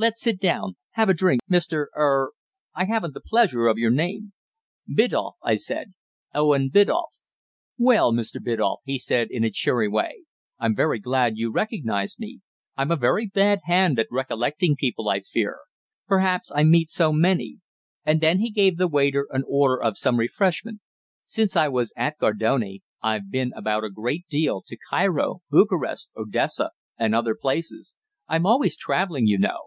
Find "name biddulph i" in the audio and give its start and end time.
3.90-5.56